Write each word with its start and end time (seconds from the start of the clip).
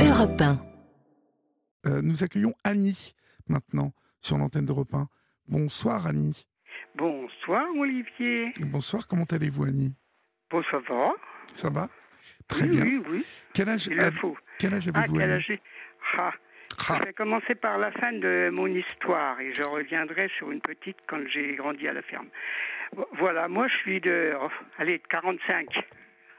Europe 0.00 0.40
1. 0.40 0.58
Euh, 1.86 2.00
nous 2.02 2.22
accueillons 2.22 2.54
Annie 2.64 3.14
maintenant 3.48 3.92
sur 4.20 4.36
l'antenne 4.38 4.66
d'Europe 4.66 4.92
1. 4.92 5.08
Bonsoir 5.48 6.06
Annie. 6.06 6.46
Bonsoir 6.94 7.66
Olivier. 7.76 8.52
Bonsoir, 8.60 9.06
comment 9.08 9.24
allez-vous 9.24 9.64
Annie? 9.64 9.94
Bon, 10.50 10.62
ça 10.70 10.78
va 10.78 11.10
Ça 11.54 11.70
va? 11.70 11.88
Très 12.46 12.64
oui, 12.64 12.70
bien. 12.70 12.84
Oui, 12.84 13.02
oui, 13.08 13.26
Quel 13.54 13.68
âge, 13.68 13.86
il 13.86 13.98
faut. 14.20 14.36
quel 14.58 14.74
âge 14.74 14.88
Ah, 14.94 14.98
avez-vous 15.00 15.14
quel 15.18 15.22
Annie? 15.24 15.32
âge 15.34 15.44
j'ai? 15.48 15.60
Ah, 16.18 16.32
Ah, 16.90 16.98
Je 17.00 17.06
vais 17.06 17.12
commencer 17.12 17.54
par 17.54 17.78
la 17.78 17.90
fin 17.92 18.12
de 18.12 18.50
mon 18.52 18.66
histoire 18.68 19.40
et 19.40 19.52
je 19.54 19.62
reviendrai 19.62 20.28
sur 20.36 20.50
une 20.50 20.60
petite 20.60 20.96
quand 21.08 21.20
j'ai 21.28 21.54
grandi 21.56 21.88
à 21.88 21.92
la 21.92 22.02
ferme. 22.02 22.28
Vo- 22.92 23.08
Voilà, 23.18 23.48
moi 23.48 23.66
je 23.68 23.76
suis 23.78 24.00
de, 24.00 24.34
oh, 24.40 24.48
allez, 24.78 24.98
de 24.98 25.06
45. 25.08 25.66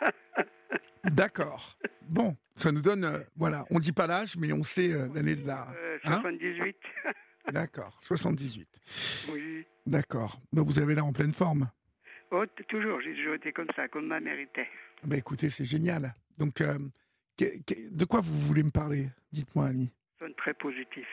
D'accord. 1.05 1.77
Bon, 2.07 2.35
ça 2.55 2.71
nous 2.71 2.81
donne, 2.81 3.05
euh, 3.05 3.19
voilà, 3.35 3.65
on 3.71 3.79
dit 3.79 3.91
pas 3.93 4.07
l'âge, 4.07 4.35
mais 4.37 4.51
on 4.53 4.63
sait 4.63 4.91
euh, 4.93 5.07
l'année 5.13 5.35
de 5.35 5.47
la... 5.47 5.67
Euh, 5.71 5.97
Hein 6.05 6.19
78. 6.21 6.77
D'accord, 7.51 7.97
78. 8.01 8.67
oui. 9.33 9.65
D'accord. 9.85 10.39
Ben, 10.53 10.61
vous 10.61 10.77
avez 10.79 10.93
l'air 10.95 11.05
en 11.05 11.13
pleine 11.13 11.33
forme. 11.33 11.69
Oh, 12.31 12.45
toujours, 12.67 13.01
j'ai 13.01 13.13
toujours 13.15 13.33
été 13.35 13.51
comme 13.51 13.67
ça, 13.75 13.87
comme 13.87 14.05
ma 14.07 14.19
mère 14.19 14.37
était. 14.39 14.67
Ben, 15.03 15.17
écoutez, 15.17 15.49
c'est 15.49 15.63
génial. 15.65 16.13
Donc, 16.37 16.61
euh, 16.61 16.77
que- 17.37 17.57
que- 17.65 17.97
de 17.97 18.05
quoi 18.05 18.21
vous 18.21 18.37
voulez 18.39 18.61
me 18.63 18.69
parler 18.71 19.07
Dites-moi 19.31 19.65
Annie? 19.67 19.91
Sonne 20.19 20.33
très 20.35 20.53
positif. 20.53 21.07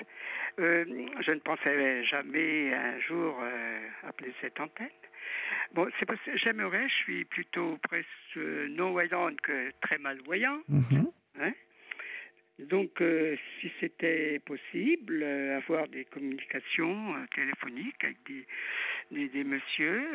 Euh, 0.59 0.85
je 1.25 1.31
ne 1.31 1.39
pensais 1.41 2.05
jamais 2.05 2.75
un 2.75 2.99
jour 3.01 3.39
euh, 3.41 3.89
appeler 4.03 4.35
cette 4.41 4.59
antenne. 4.61 4.89
Bon, 5.73 5.89
c'est 5.99 6.07
parce 6.07 6.21
que 6.23 6.37
j'aimerais, 6.37 6.89
je 6.89 6.95
suis 6.95 7.25
plutôt 7.25 7.79
presque 7.83 8.37
non-voyante 8.71 9.41
que 9.41 9.71
très 9.81 9.99
malvoyant. 9.99 10.61
Mhm. 10.69 11.11
Hein 11.41 11.53
Donc, 12.59 13.01
euh, 13.01 13.37
si 13.61 13.71
c'était 13.81 14.41
possible, 14.41 15.21
euh, 15.23 15.59
avoir 15.59 15.89
des 15.89 16.05
communications 16.07 17.15
euh, 17.15 17.27
téléphoniques 17.35 18.03
avec 18.05 18.17
des, 18.27 18.47
des, 19.11 19.29
des 19.29 19.45
messieurs, 19.45 20.07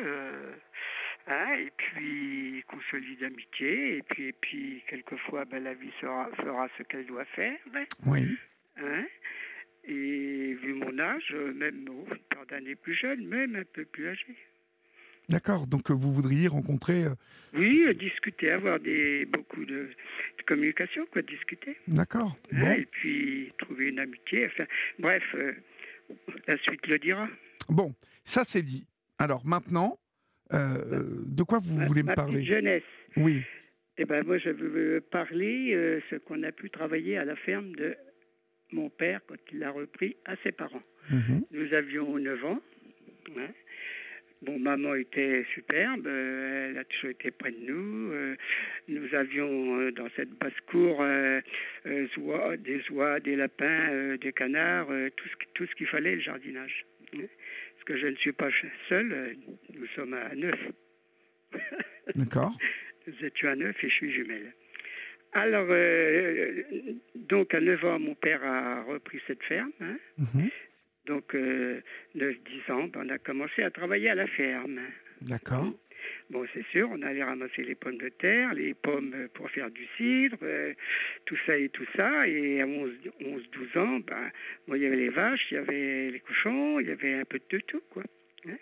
hein, 1.28 1.52
et 1.54 1.70
puis 1.76 2.64
qu'on 2.66 2.80
se 2.90 2.96
lie 2.96 3.16
d'amitié, 3.16 3.98
et 3.98 4.02
puis, 4.02 4.28
et 4.28 4.32
puis 4.32 4.82
quelquefois, 4.88 5.44
ben, 5.44 5.62
la 5.62 5.74
vie 5.74 5.92
sera, 6.00 6.28
fera 6.36 6.68
ce 6.78 6.82
qu'elle 6.82 7.06
doit 7.06 7.24
faire. 7.26 7.58
Oui. 8.06 8.36
Hein 8.78 9.04
et 9.84 10.54
vu 10.54 10.74
mon 10.74 10.98
âge, 10.98 11.34
même 11.54 11.86
oh, 11.90 12.06
une 12.10 12.18
paire 12.18 12.46
d'années 12.46 12.76
plus 12.76 12.94
jeune, 12.94 13.26
même 13.26 13.56
un 13.56 13.64
peu 13.64 13.84
plus 13.84 14.08
âgé. 14.08 14.36
D'accord. 15.32 15.66
Donc, 15.66 15.90
euh, 15.90 15.94
vous 15.94 16.12
voudriez 16.12 16.48
rencontrer... 16.48 17.04
euh, 17.04 17.14
Oui, 17.54 17.84
euh, 17.86 17.94
discuter, 17.94 18.50
avoir 18.50 18.78
des 18.80 19.24
beaucoup 19.26 19.64
de, 19.64 19.88
de 20.38 20.42
communication, 20.46 21.04
quoi, 21.12 21.22
discuter. 21.22 21.76
D'accord. 21.88 22.36
hein, 22.52 22.60
Bon. 22.60 22.70
et 22.72 22.86
puis 22.86 23.50
trouver 23.58 23.88
une 23.88 23.98
amitié. 23.98 24.46
Enfin, 24.46 24.64
bref, 24.98 25.22
euh, 25.34 25.52
la 26.46 26.56
suite 26.58 26.86
le 26.86 26.98
dira. 26.98 27.28
Bon, 27.68 27.94
ça 28.24 28.44
c'est 28.44 28.62
dit. 28.62 28.86
Alors 29.18 29.44
maintenant, 29.46 29.98
euh, 30.52 31.02
de 31.26 31.42
quoi 31.42 31.58
vous 31.60 31.78
Ma- 31.78 31.86
voulez 31.86 32.02
me 32.02 32.14
parler 32.14 32.44
jeunesse. 32.44 32.82
Oui. 33.16 33.42
Eh 33.98 34.04
ben 34.04 34.24
moi, 34.26 34.38
je 34.38 34.50
veux 34.50 35.00
parler 35.00 35.72
euh, 35.74 36.00
ce 36.10 36.16
qu'on 36.16 36.42
a 36.42 36.52
pu 36.52 36.70
travailler 36.70 37.16
à 37.18 37.24
la 37.24 37.36
ferme 37.36 37.72
de 37.76 37.94
mon 38.72 38.88
père 38.90 39.20
quand 39.28 39.36
il 39.52 39.58
l'a 39.60 39.70
repris 39.70 40.16
à 40.24 40.34
ses 40.42 40.52
parents. 40.52 40.82
Mhm. 41.10 41.44
Nous 41.50 41.72
avions 41.74 42.18
9 42.18 42.44
ans. 42.44 42.60
hein. 43.36 43.48
Bon, 44.42 44.58
maman 44.58 44.94
était 44.96 45.44
superbe, 45.54 46.06
euh, 46.08 46.70
elle 46.70 46.78
a 46.78 46.84
toujours 46.84 47.10
été 47.10 47.30
près 47.30 47.52
de 47.52 47.58
nous. 47.70 48.10
euh, 48.12 48.34
nous 48.88 49.14
avions 49.14 49.78
euh, 49.80 49.92
dans 49.92 50.08
cette 50.16 50.30
basse-cour 50.30 51.04
des 51.84 52.80
oies, 52.90 53.20
des 53.20 53.36
lapins, 53.36 54.16
des 54.16 54.32
canards, 54.32 54.88
tout 55.16 55.28
ce, 55.28 55.36
qui- 55.36 55.52
tout 55.54 55.66
ce 55.66 55.74
qu'il 55.76 55.86
fallait, 55.86 56.16
le 56.16 56.20
jardinage. 56.20 56.84
hein. 57.14 57.18
Parce 57.74 57.84
que 57.84 57.96
je 57.96 58.06
ne 58.08 58.16
suis 58.16 58.32
pas 58.32 58.48
seul, 58.88 59.36
nous 59.74 59.86
sommes 59.94 60.14
à 60.14 60.34
neuf. 60.34 60.58
D'accord. 62.16 62.56
Nous 63.06 63.24
étions 63.26 63.48
à 63.48 63.56
neuf 63.56 63.76
et 63.84 63.88
je 63.88 63.94
suis 63.94 64.12
jumelle. 64.12 64.52
Alors, 65.34 65.66
euh, 65.70 66.62
donc 67.14 67.54
à 67.54 67.60
9 67.60 67.84
ans, 67.84 67.98
mon 67.98 68.14
père 68.14 68.44
a 68.44 68.82
repris 68.82 69.20
cette 69.26 69.42
ferme. 69.44 69.72
hein. 69.80 69.96
Mhm. 70.18 70.50
Donc, 71.06 71.34
euh, 71.34 71.80
9-10 72.16 72.72
ans, 72.72 72.84
ben, 72.88 73.02
on 73.06 73.08
a 73.08 73.18
commencé 73.18 73.62
à 73.62 73.70
travailler 73.70 74.10
à 74.10 74.14
la 74.14 74.26
ferme. 74.26 74.80
D'accord. 75.22 75.72
Bon, 76.30 76.44
c'est 76.52 76.64
sûr, 76.66 76.88
on 76.90 77.02
allait 77.02 77.22
ramasser 77.22 77.62
les 77.62 77.74
pommes 77.74 77.98
de 77.98 78.08
terre, 78.08 78.54
les 78.54 78.74
pommes 78.74 79.28
pour 79.34 79.50
faire 79.50 79.70
du 79.70 79.86
cidre, 79.96 80.36
euh, 80.42 80.72
tout 81.26 81.36
ça 81.46 81.56
et 81.56 81.68
tout 81.68 81.86
ça. 81.96 82.26
Et 82.26 82.60
à 82.60 82.66
11-12 82.66 83.78
ans, 83.78 84.00
ben, 84.00 84.30
bon, 84.66 84.74
il 84.74 84.82
y 84.82 84.86
avait 84.86 84.96
les 84.96 85.08
vaches, 85.10 85.46
il 85.50 85.54
y 85.54 85.58
avait 85.58 86.10
les 86.10 86.20
cochons, 86.20 86.80
il 86.80 86.88
y 86.88 86.90
avait 86.90 87.14
un 87.14 87.24
peu 87.24 87.40
de 87.50 87.58
tout, 87.60 87.82
quoi. 87.90 88.02
hein. 88.48 88.56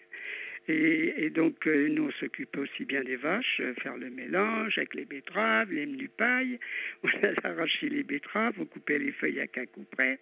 Et, 0.69 1.25
et 1.25 1.31
donc, 1.31 1.67
euh, 1.67 1.89
nous, 1.89 2.09
on 2.09 2.11
s'occupait 2.13 2.61
aussi 2.61 2.85
bien 2.85 3.03
des 3.03 3.17
vaches, 3.17 3.61
euh, 3.61 3.75
faire 3.83 3.97
le 3.97 4.11
mélange 4.11 4.77
avec 4.77 4.95
les 4.95 5.05
betteraves, 5.05 5.73
les 5.73 5.87
menus 5.87 6.11
pailles. 6.17 6.59
On 7.03 7.09
allait 7.09 7.47
arracher 7.47 7.89
les 7.89 8.03
betteraves, 8.03 8.55
on 8.59 8.67
coupait 8.67 8.99
les 8.99 9.13
feuilles 9.13 9.41
à 9.41 9.47
qu'un 9.47 9.67
coup 9.67 9.85
près. 9.91 10.19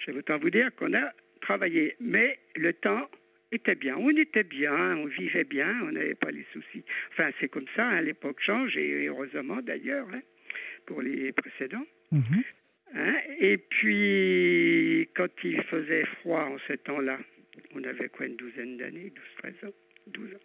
Je 0.00 0.10
vais 0.10 0.18
autant 0.18 0.38
vous 0.38 0.50
dire 0.50 0.74
qu'on 0.76 0.92
a 0.94 1.12
travaillé. 1.42 1.94
Mais 2.00 2.38
le 2.56 2.72
temps 2.72 3.08
était 3.52 3.74
bien. 3.74 3.96
On 3.98 4.10
était 4.16 4.44
bien, 4.44 4.96
on 4.96 5.06
vivait 5.06 5.44
bien, 5.44 5.78
on 5.82 5.92
n'avait 5.92 6.14
pas 6.14 6.30
les 6.30 6.46
soucis. 6.52 6.84
Enfin, 7.10 7.30
c'est 7.38 7.48
comme 7.48 7.66
ça, 7.76 7.86
hein, 7.86 8.00
l'époque 8.00 8.40
change, 8.40 8.76
et 8.76 9.06
heureusement 9.06 9.60
d'ailleurs, 9.60 10.08
hein, 10.12 10.22
pour 10.86 11.02
les 11.02 11.32
précédents. 11.32 11.86
Mhm. 12.10 12.42
Hein, 12.94 13.14
Et 13.38 13.58
puis, 13.58 15.08
quand 15.14 15.30
il 15.44 15.62
faisait 15.64 16.04
froid 16.20 16.44
en 16.44 16.58
ce 16.66 16.74
temps-là, 16.74 17.18
on 17.74 17.84
avait 17.84 18.08
quoi, 18.08 18.26
une 18.26 18.36
douzaine 18.36 18.76
d'années, 18.78 19.12
12-13 19.42 19.68
ans 19.68 19.72
12 20.08 20.34
ans. 20.34 20.38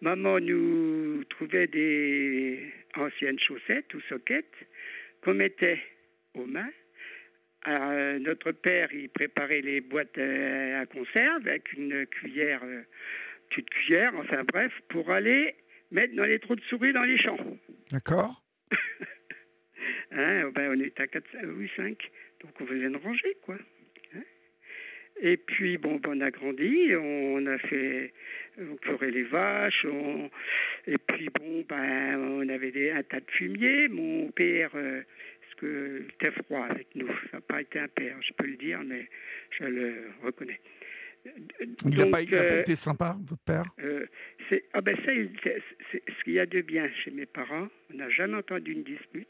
Maman 0.00 0.40
nous 0.40 1.22
trouvait 1.30 1.68
des 1.68 2.58
anciennes 2.96 3.38
chaussettes 3.38 3.92
ou 3.94 4.00
soquettes 4.08 4.66
qu'on 5.22 5.34
mettait 5.34 5.80
aux 6.34 6.46
mains. 6.46 6.70
Euh, 7.68 8.18
notre 8.18 8.50
père, 8.52 8.92
il 8.92 9.08
préparait 9.08 9.60
les 9.60 9.80
boîtes 9.80 10.18
euh, 10.18 10.80
à 10.82 10.86
conserve 10.86 11.46
avec 11.46 11.72
une 11.74 12.06
cuillère, 12.06 12.60
euh, 12.64 12.82
petite 13.50 13.70
cuillère, 13.70 14.12
enfin 14.16 14.42
bref, 14.52 14.72
pour 14.88 15.10
aller 15.10 15.54
mettre 15.92 16.14
dans 16.16 16.24
les 16.24 16.38
trous 16.40 16.56
de 16.56 16.60
souris 16.62 16.92
dans 16.92 17.04
les 17.04 17.18
champs. 17.18 17.38
D'accord. 17.90 18.42
Hein, 20.14 20.50
ben, 20.54 20.76
on 20.76 20.80
était 20.82 21.04
à 21.04 21.06
4, 21.06 21.24
8, 21.42 21.70
5. 21.74 22.10
Donc 22.42 22.50
on 22.60 22.66
faisait 22.66 22.84
une 22.84 22.96
rangée, 22.96 23.34
quoi. 23.42 23.56
Hein. 24.14 24.20
Et 25.22 25.38
puis, 25.38 25.78
bon, 25.78 25.96
ben, 25.96 26.10
on 26.18 26.20
a 26.20 26.30
grandi, 26.30 26.90
on 26.94 27.46
a 27.46 27.56
fait, 27.56 28.12
on 28.58 28.76
pleurait 28.76 29.10
les 29.10 29.22
vaches, 29.22 29.86
on- 29.86 30.30
et 30.86 30.98
puis, 30.98 31.30
bon, 31.30 31.64
ben, 31.66 32.18
on 32.18 32.46
avait 32.50 32.72
des, 32.72 32.90
un 32.90 33.02
tas 33.02 33.20
de 33.20 33.30
fumier. 33.30 33.88
Mon 33.88 34.30
père, 34.32 34.72
euh, 35.62 36.00
parce 36.00 36.16
que 36.18 36.24
il 36.24 36.28
était 36.28 36.42
froid 36.42 36.64
avec 36.66 36.94
nous, 36.94 37.08
ça 37.30 37.38
n'a 37.38 37.40
pas 37.40 37.60
été 37.60 37.78
un 37.78 37.88
père, 37.88 38.16
je 38.22 38.32
peux 38.34 38.46
le 38.46 38.56
dire, 38.56 38.80
mais 38.84 39.08
je 39.50 39.64
le 39.64 39.94
reconnais. 40.22 40.60
Il 41.86 41.96
n'a 41.96 42.06
pas, 42.06 42.20
euh, 42.20 42.60
été 42.62 42.74
sympa, 42.74 43.16
votre 43.24 43.42
père? 43.44 43.62
euh, 43.80 44.06
c'est 44.48 44.64
ah 44.72 44.80
ben 44.80 44.96
ça, 44.96 45.12
c'est 45.92 46.02
ce 46.08 46.24
qu'il 46.24 46.32
y 46.32 46.40
a 46.40 46.46
de 46.46 46.60
bien 46.62 46.90
chez 47.04 47.12
mes 47.12 47.26
parents. 47.26 47.68
On 47.92 47.96
n'a 47.96 48.10
jamais 48.10 48.34
entendu 48.36 48.72
une 48.72 48.82
dispute. 48.82 49.28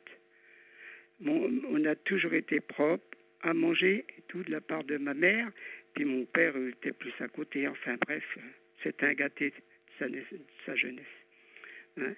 On 1.25 1.85
a 1.85 1.95
toujours 1.95 2.33
été 2.35 2.61
propre 2.61 3.05
à 3.43 3.53
manger 3.55 4.05
tout 4.29 4.43
de 4.43 4.51
la 4.51 4.61
part 4.61 4.85
de 4.85 4.97
ma 4.97 5.15
mère. 5.15 5.51
Puis 5.95 6.05
mon 6.05 6.25
père 6.25 6.55
était 6.57 6.93
plus 6.93 7.13
à 7.21 7.29
côté. 7.29 7.69
Enfin 7.69 7.97
bref, 8.07 8.25
c'était 8.83 9.07
un 9.07 9.13
gâté 9.15 9.51
de 9.51 9.55
sa, 9.99 10.09
nais- 10.09 10.25
de 10.33 10.39
sa 10.65 10.75
jeunesse. 10.75 11.05
Hein. 11.99 12.15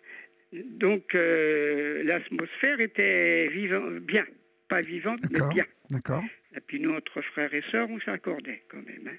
Donc 0.64 1.14
euh, 1.14 2.02
l'atmosphère 2.04 2.80
était 2.80 3.48
vivant, 3.48 3.82
bien, 4.00 4.24
pas 4.68 4.80
vivante 4.80 5.20
mais 5.30 5.40
bien. 5.52 5.64
D'accord. 5.90 6.22
Et 6.56 6.60
puis 6.60 6.78
nous, 6.80 6.94
entre 6.94 7.20
frères 7.22 7.52
et 7.52 7.62
sœurs, 7.70 7.88
on 7.90 7.98
s'accordait 8.00 8.62
quand 8.68 8.78
même. 8.86 9.08
hein. 9.08 9.16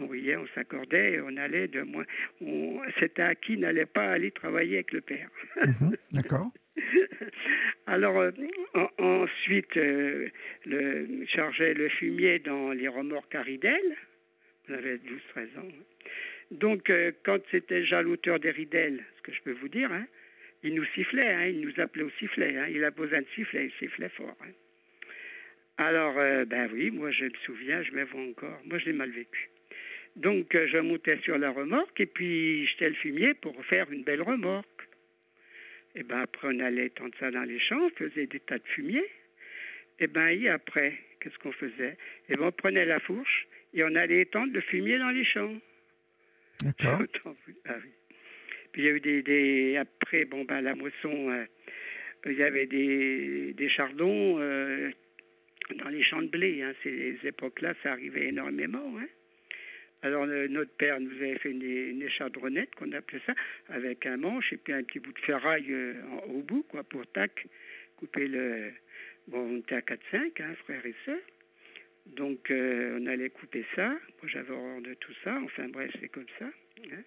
On 0.00 0.06
riait, 0.06 0.36
on 0.36 0.46
s'accordait, 0.54 1.14
et 1.14 1.20
on 1.20 1.36
allait 1.38 1.66
de 1.68 1.80
moins. 1.82 2.04
on- 2.40 2.80
C'était 3.00 3.22
à 3.22 3.34
qui 3.34 3.56
n'allait 3.56 3.86
pas 3.86 4.10
aller 4.12 4.30
travailler 4.30 4.74
avec 4.76 4.92
le 4.92 5.00
père. 5.00 5.28
Mhm. 5.56 5.96
D'accord. 6.12 6.50
Alors 7.86 8.18
euh, 8.18 8.30
en- 8.74 8.90
ensuite, 8.98 9.76
euh, 9.76 10.28
le, 10.66 11.24
chargeait 11.26 11.74
le 11.74 11.88
fumier 11.88 12.38
dans 12.38 12.72
les 12.72 12.88
remorques 12.88 13.34
à 13.34 13.42
ridelles. 13.42 13.96
On 14.68 14.74
avait 14.74 14.96
12-13 14.98 15.58
ans. 15.58 15.66
hein. 15.68 16.08
Donc 16.50 16.90
euh, 16.90 17.12
quand 17.24 17.38
c'était 17.50 17.80
déjà 17.80 18.02
l'auteur 18.02 18.38
des 18.38 18.50
ridelles, 18.50 19.02
ce 19.16 19.22
que 19.22 19.32
je 19.32 19.40
peux 19.42 19.52
vous 19.52 19.68
dire, 19.68 19.90
hein, 19.92 20.06
il 20.62 20.74
nous 20.74 20.84
sifflait, 20.94 21.32
hein, 21.32 21.46
il 21.46 21.60
nous 21.60 21.80
appelait 21.80 22.02
au 22.04 22.10
sifflet. 22.18 22.56
hein. 22.56 22.66
il 22.70 22.82
a 22.84 22.90
besoin 22.90 23.20
de 23.20 23.26
siffler, 23.34 23.64
il 23.66 23.72
sifflait 23.78 24.08
fort. 24.10 24.36
hein. 24.42 24.50
Alors, 25.76 26.18
euh, 26.18 26.44
ben 26.44 26.68
oui, 26.72 26.90
moi 26.90 27.10
je 27.12 27.26
me 27.26 27.34
souviens, 27.44 27.82
je 27.82 27.92
me 27.92 28.04
vois 28.04 28.22
encore. 28.22 28.60
Moi 28.64 28.78
je 28.78 28.86
l'ai 28.86 28.92
mal 28.92 29.10
vécu. 29.10 29.48
Donc 30.16 30.54
euh, 30.54 30.66
je 30.66 30.78
montais 30.78 31.18
sur 31.18 31.38
la 31.38 31.50
remorque 31.50 32.00
et 32.00 32.06
puis 32.06 32.66
jetais 32.66 32.88
le 32.88 32.96
fumier 32.96 33.34
pour 33.34 33.54
faire 33.66 33.90
une 33.92 34.02
belle 34.02 34.22
remorque. 34.22 34.66
Et 35.94 36.02
ben 36.02 36.18
après 36.20 36.48
on 36.50 36.58
allait 36.60 36.90
tendre 36.90 37.14
ça 37.20 37.30
dans 37.30 37.44
les 37.44 37.60
champs, 37.60 37.80
on 37.80 37.90
faisait 37.90 38.26
des 38.26 38.40
tas 38.40 38.58
de 38.58 38.66
fumier. 38.66 39.04
Et 40.00 40.06
ben, 40.06 40.28
et 40.28 40.48
après, 40.48 40.94
qu'est-ce 41.20 41.38
qu'on 41.38 41.52
faisait? 41.52 41.96
Eh 42.28 42.36
ben, 42.36 42.44
on 42.46 42.52
prenait 42.52 42.84
la 42.84 43.00
fourche 43.00 43.46
et 43.74 43.82
on 43.84 43.94
allait 43.96 44.20
étendre 44.22 44.52
le 44.52 44.60
fumier 44.60 44.98
dans 44.98 45.10
les 45.10 45.24
champs. 45.24 45.54
D'accord. 46.62 47.02
Ah 47.66 47.74
oui. 47.84 47.90
Il 48.78 48.84
y 48.84 48.88
a 48.88 48.92
eu 48.92 49.00
des, 49.00 49.76
après, 49.76 50.24
bon 50.24 50.44
ben 50.44 50.60
la 50.60 50.76
moisson, 50.76 51.30
euh, 51.32 51.44
il 52.26 52.34
y 52.34 52.44
avait 52.44 52.66
des, 52.66 53.52
des 53.54 53.68
chardons 53.68 54.38
euh, 54.38 54.92
dans 55.74 55.88
les 55.88 56.04
champs 56.04 56.22
de 56.22 56.28
blé. 56.28 56.62
Hein. 56.62 56.72
Ces 56.84 57.16
époques-là, 57.24 57.74
ça 57.82 57.90
arrivait 57.90 58.28
énormément. 58.28 58.94
Hein. 58.96 59.08
Alors 60.02 60.28
notre 60.28 60.70
père 60.76 61.00
nous 61.00 61.10
avait 61.10 61.38
fait 61.38 61.50
une, 61.50 61.64
une 61.64 62.02
échardronnette 62.02 62.72
qu'on 62.76 62.92
appelait 62.92 63.20
ça, 63.26 63.34
avec 63.68 64.06
un 64.06 64.16
manche 64.16 64.52
et 64.52 64.56
puis 64.58 64.72
un 64.72 64.84
petit 64.84 65.00
bout 65.00 65.12
de 65.12 65.18
ferraille 65.18 65.72
euh, 65.72 65.94
au 66.28 66.42
bout, 66.42 66.62
quoi, 66.68 66.84
pour 66.84 67.04
tac, 67.08 67.46
couper 67.96 68.28
le. 68.28 68.70
Bon, 69.26 69.40
on 69.40 69.56
était 69.58 69.74
à 69.74 69.80
4-5, 69.80 70.40
hein, 70.40 70.54
frères 70.64 70.86
et 70.86 70.94
sœurs. 71.04 71.18
Donc 72.06 72.46
on 72.50 73.06
allait 73.06 73.28
couper 73.30 73.64
ça. 73.74 73.88
Moi 73.88 74.28
j'avais 74.28 74.52
horreur 74.52 74.80
de 74.82 74.94
tout 74.94 75.12
ça. 75.24 75.36
Enfin 75.44 75.68
bref, 75.68 75.90
c'est 76.00 76.08
comme 76.08 76.24
ça. 76.38 76.46
hein. 76.46 77.02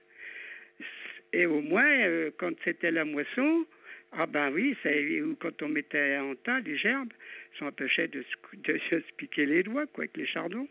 Et 1.34 1.46
au 1.46 1.62
moins, 1.62 1.90
euh, 2.02 2.32
quand 2.38 2.52
c'était 2.64 2.92
la 2.92 3.06
moisson, 3.06 3.66
ah 4.12 4.26
ben 4.26 4.52
oui, 4.52 4.76
ou 5.22 5.36
quand 5.36 5.62
on 5.62 5.70
mettait 5.70 6.18
en 6.18 6.36
tas 6.36 6.60
les 6.60 6.78
gerbes, 6.78 7.14
ça 7.58 7.66
empêchait 7.66 8.08
de, 8.10 8.22
se- 8.24 8.58
de 8.58 8.78
se 8.90 8.96
piquer 9.18 9.46
les 9.46 9.64
doigts, 9.64 9.88
quoi, 9.88 10.04
avec 10.04 10.18
les 10.18 10.26
chardons. 10.28 10.68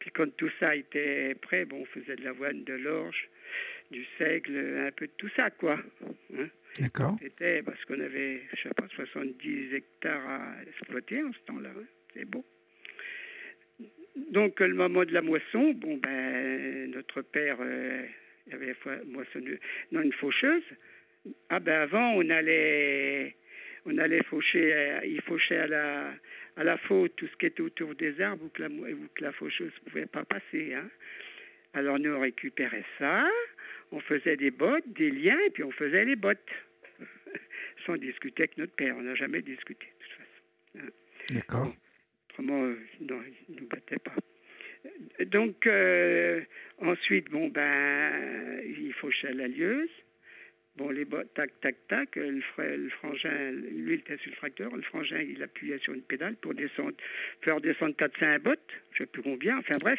Puis 0.00 0.10
quand 0.12 0.34
tout 0.36 0.50
ça 0.58 0.74
était 0.74 1.34
prêt, 1.36 1.64
bon, 1.66 1.82
on 1.82 1.84
faisait 1.86 2.16
de 2.16 2.24
l'avoine, 2.24 2.64
de 2.64 2.72
l'orge, 2.74 3.28
du 3.90 4.04
seigle, 4.18 4.84
un 4.86 4.90
peu 4.92 5.06
de 5.06 5.12
tout 5.18 5.28
ça, 5.36 5.50
quoi. 5.50 5.78
Hein. 6.36 6.48
D'accord. 6.78 7.16
C'était 7.22 7.62
parce 7.62 7.84
qu'on 7.84 8.00
avait, 8.00 8.40
je 8.54 8.62
sais 8.62 8.74
pas, 8.74 8.88
70 8.88 9.74
hectares 9.74 10.26
à 10.28 10.54
exploiter 10.66 11.22
en 11.22 11.32
ce 11.32 11.38
temps-là. 11.46 11.70
hein. 11.76 11.84
C'est 12.14 12.24
beau. 12.24 12.44
Donc, 14.32 14.58
le 14.60 14.74
moment 14.74 15.04
de 15.04 15.12
la 15.12 15.22
moisson, 15.22 15.72
bon, 15.74 15.96
ben, 15.98 16.90
notre 16.92 17.22
père, 17.22 17.58
euh, 17.60 18.04
il 18.50 18.58
y 18.58 18.62
avait 18.62 18.76
moissonneuse, 19.06 19.58
non, 19.92 20.02
une 20.02 20.12
faucheuse. 20.12 20.64
Ah, 21.50 21.60
ben, 21.60 21.82
avant, 21.82 22.14
on 22.14 22.28
allait, 22.30 23.36
on 23.86 23.98
allait 23.98 24.22
faucher, 24.24 24.72
euh, 24.72 25.00
il 25.04 25.20
fauchait 25.22 25.58
à 25.58 25.66
la, 25.66 26.12
à 26.56 26.64
la 26.64 26.76
faute 26.78 27.14
tout 27.16 27.26
ce 27.26 27.36
qui 27.36 27.46
était 27.46 27.60
autour 27.60 27.94
des 27.94 28.20
arbres 28.20 28.44
où 28.44 28.48
que 28.48 28.62
la, 28.62 28.68
que 28.68 29.22
la 29.22 29.32
faucheuse 29.32 29.72
ne 29.84 29.90
pouvait 29.90 30.06
pas 30.06 30.24
passer, 30.24 30.74
hein. 30.74 30.88
Alors, 31.72 32.00
nous, 32.00 32.10
on 32.12 32.20
récupérait 32.20 32.84
ça, 32.98 33.28
on 33.92 34.00
faisait 34.00 34.36
des 34.36 34.50
bottes, 34.50 34.88
des 34.88 35.10
liens, 35.10 35.38
et 35.46 35.50
puis 35.50 35.62
on 35.62 35.70
faisait 35.70 36.04
les 36.04 36.16
bottes. 36.16 36.50
Sans 37.86 37.96
discuter 37.96 38.42
avec 38.42 38.58
notre 38.58 38.74
père. 38.74 38.96
On 38.96 39.02
n'a 39.02 39.14
jamais 39.14 39.40
discuté, 39.40 39.86
de 39.86 40.04
toute 40.04 40.12
façon. 40.12 40.92
D'accord. 41.30 41.74
Autrement, 42.30 42.64
euh, 42.64 42.78
non, 43.00 43.20
il 43.48 43.54
ne 43.54 43.60
nous 43.60 43.68
battait 43.68 43.98
pas. 43.98 44.14
Donc, 45.26 45.66
euh, 45.66 46.40
ensuite, 46.80 47.30
bon, 47.30 47.48
ben, 47.48 48.60
il 48.64 48.92
fauchait 48.94 49.28
à 49.28 49.32
la 49.32 49.48
lieuse. 49.48 49.88
Bon, 50.76 50.88
les 50.90 51.04
bottes, 51.04 51.32
tac, 51.34 51.50
tac, 51.60 51.76
tac. 51.88 52.16
Le, 52.16 52.30
le 52.76 52.90
frangin, 52.90 53.50
lui, 53.52 53.94
il 53.94 54.00
était 54.00 54.16
sur 54.18 54.30
le 54.30 54.36
tracteur. 54.36 54.74
Le 54.74 54.82
frangin, 54.82 55.18
il 55.20 55.42
appuyait 55.42 55.78
sur 55.78 55.92
une 55.92 56.02
pédale 56.02 56.36
pour 56.36 56.54
descendre, 56.54 56.92
faire 57.42 57.60
descendre 57.60 57.94
4-5 57.96 58.38
bottes. 58.38 58.60
Je 58.92 59.02
ne 59.02 59.06
sais 59.06 59.12
plus 59.12 59.22
combien. 59.22 59.58
Enfin, 59.58 59.76
bref. 59.80 59.98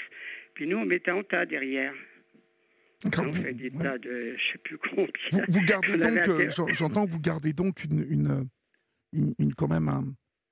Puis 0.56 0.68
nous, 0.68 0.78
on 0.78 0.86
mettait 0.86 1.12
en 1.12 1.24
tas 1.24 1.46
derrière. 1.46 1.94
D'accord. 3.04 3.26
On 3.28 3.32
Vous, 3.32 3.42
fait 3.44 3.54
des 3.54 3.70
ouais. 3.70 3.84
tas 3.84 3.98
de, 3.98 4.10
je 4.10 4.32
ne 4.32 4.52
sais 4.54 4.58
plus 4.64 4.78
combien. 4.78 5.08
Vous- 5.32 5.42
vous 5.50 5.62
gardez 5.66 5.98
donc, 5.98 6.28
euh, 6.30 6.50
j'entends 6.74 7.06
que 7.06 7.12
vous 7.12 7.20
gardez 7.20 7.52
donc 7.54 7.84
une, 7.84 8.00
une, 8.10 8.48
une, 9.14 9.34
une- 9.40 9.54
quand 9.54 9.68
même 9.68 9.88
un, 9.90 10.06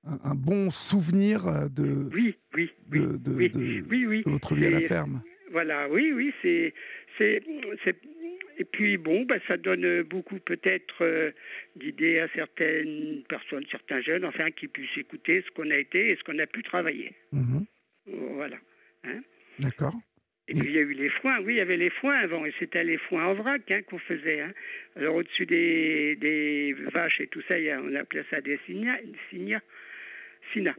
un, 0.04 0.18
un 0.22 0.34
bon 0.34 0.70
souvenir 0.70 1.46
euh, 1.46 1.68
de, 1.68 2.08
Oui, 2.12 2.36
oui, 2.54 2.70
oui. 2.92 2.98
de, 3.00 3.16
de, 3.16 3.30
oui, 3.32 3.50
de- 3.50 3.84
oui, 3.88 4.06
oui. 4.06 4.22
de 4.24 4.30
votre 4.30 4.54
vie 4.54 4.66
à 4.66 4.70
la 4.70 4.80
ferme. 4.82 5.22
Voilà, 5.50 5.88
oui, 5.88 6.12
oui, 6.12 6.32
c'est, 6.42 6.72
c'est, 7.18 7.42
et 8.58 8.64
puis 8.64 8.98
bon, 8.98 9.24
ben, 9.24 9.40
ça 9.48 9.56
donne 9.56 10.02
beaucoup 10.02 10.38
peut-être 10.38 11.02
euh, 11.02 11.32
d'idées 11.76 12.20
à 12.20 12.28
certaines 12.34 13.22
personnes, 13.28 13.64
certains 13.70 14.00
jeunes, 14.00 14.24
enfin, 14.24 14.50
qui 14.50 14.68
puissent 14.68 14.98
écouter 14.98 15.42
ce 15.46 15.50
qu'on 15.50 15.70
a 15.70 15.76
été 15.76 16.10
et 16.10 16.16
ce 16.16 16.22
qu'on 16.24 16.38
a 16.38 16.46
pu 16.46 16.62
travailler. 16.62 17.12
Mhm. 17.32 17.64
Voilà. 18.06 18.56
D'accord. 19.60 19.94
Et 20.48 20.54
puis 20.54 20.66
il 20.66 20.72
y 20.72 20.78
a 20.78 20.82
eu 20.82 20.94
les 20.94 21.10
foins, 21.10 21.38
oui, 21.40 21.54
il 21.54 21.56
y 21.58 21.60
avait 21.60 21.76
les 21.76 21.90
foins 21.90 22.18
avant, 22.18 22.44
et 22.44 22.52
c'était 22.58 22.82
les 22.82 22.98
foins 22.98 23.24
en 23.24 23.34
vrac 23.34 23.70
hein, 23.70 23.82
qu'on 23.82 23.98
faisait. 23.98 24.40
Hein. 24.40 24.52
Alors 24.96 25.14
au-dessus 25.14 25.46
des, 25.46 26.16
des 26.16 26.74
vaches 26.92 27.20
et 27.20 27.28
tout 27.28 27.42
ça, 27.46 27.54
on 27.82 27.94
appelait 27.94 28.24
ça 28.30 28.40
des 28.40 28.58
signas, 28.66 28.98
sina. 30.52 30.74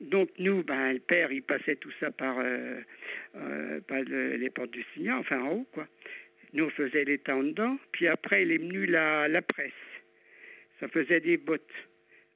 Donc 0.00 0.30
nous, 0.38 0.62
ben, 0.62 0.92
le 0.92 1.00
père, 1.00 1.32
il 1.32 1.42
passait 1.42 1.76
tout 1.76 1.90
ça 1.98 2.10
par, 2.10 2.38
euh, 2.38 2.80
euh, 3.36 3.80
le- 3.90 4.36
les 4.36 4.50
portes 4.50 4.70
du 4.70 4.84
signat, 4.94 5.18
enfin 5.18 5.40
en 5.40 5.50
haut, 5.52 5.66
quoi. 5.72 5.86
Nous, 6.52 6.64
on 6.64 6.70
faisait 6.70 7.04
les 7.04 7.18
temps 7.18 7.42
dedans, 7.42 7.78
puis 7.92 8.08
après, 8.08 8.42
il 8.42 8.50
est 8.52 8.58
venu 8.58 8.86
la, 8.86 9.28
la 9.28 9.40
presse. 9.42 9.72
Ça 10.80 10.88
faisait 10.88 11.20
des 11.20 11.36
bottes. 11.36 11.70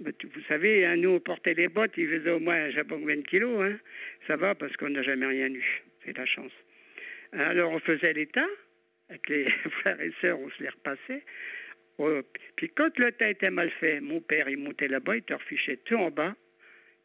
Vous 0.00 0.43
savez, 0.49 0.85
hein, 0.87 0.96
nous, 0.96 1.11
on 1.11 1.20
portait 1.20 1.55
les 1.55 1.69
bottes, 1.69 1.93
ils 1.96 2.08
faisaient 2.08 2.31
au 2.31 2.41
moins, 2.41 2.70
je 2.70 2.76
sais 2.76 2.85
pas 2.85 2.96
kilos, 3.29 3.62
hein. 3.64 3.79
Ça 4.26 4.37
va 4.37 4.55
parce 4.55 4.76
qu'on 4.76 4.91
n'a 4.91 5.02
jamais 5.02 5.26
rien 5.26 5.52
eu. 5.52 5.82
C'est 6.05 6.17
la 6.17 6.26
chance. 6.26 6.52
Alors, 7.32 7.73
on 7.73 7.79
faisait 7.81 8.12
les 8.12 8.26
tas, 8.26 8.46
avec 9.08 9.29
les 9.29 9.44
frères 9.81 10.00
et 10.00 10.12
sœurs, 10.20 10.38
on 10.38 10.50
se 10.50 10.62
les 10.62 10.69
repassait. 10.69 11.23
Oh, 11.99 12.20
Puis 12.56 12.70
quand 12.70 12.96
le 12.99 13.12
tas 13.12 13.31
était 13.31 13.50
mal 13.50 13.70
fait, 13.70 14.00
mon 14.00 14.20
père, 14.20 14.49
il 14.49 14.58
montait 14.58 14.88
là-bas, 14.88 15.17
il 15.17 15.23
te 15.23 15.32
refichait 15.35 15.76
tout 15.79 15.96
en 15.96 16.11
bas, 16.11 16.35